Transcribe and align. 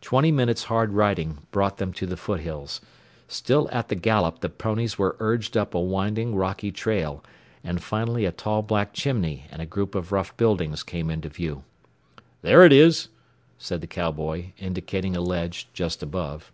Twenty 0.00 0.30
minutes' 0.30 0.66
hard 0.70 0.92
riding 0.92 1.38
brought 1.50 1.78
them 1.78 1.92
to 1.94 2.06
the 2.06 2.16
foothills. 2.16 2.80
Still 3.26 3.68
at 3.72 3.88
the 3.88 3.96
gallop 3.96 4.38
the 4.42 4.48
ponies 4.48 4.96
were 4.96 5.16
urged 5.18 5.56
up 5.56 5.74
a 5.74 5.80
winding 5.80 6.36
rocky 6.36 6.70
trail, 6.70 7.24
and 7.64 7.82
finally 7.82 8.24
a 8.24 8.30
tall 8.30 8.62
black 8.62 8.92
chimney 8.92 9.46
and 9.50 9.60
a 9.60 9.66
group 9.66 9.96
of 9.96 10.12
rough 10.12 10.36
buildings 10.36 10.84
came 10.84 11.10
into 11.10 11.28
view. 11.30 11.64
"There 12.42 12.64
it 12.64 12.72
is," 12.72 13.08
said 13.58 13.80
the 13.80 13.88
cowboy, 13.88 14.52
indicating 14.58 15.16
a 15.16 15.20
ledge 15.20 15.66
just 15.72 16.00
above. 16.00 16.52